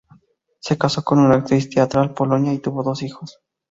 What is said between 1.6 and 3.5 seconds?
teatral, Polonia, y tuvo dos hijos.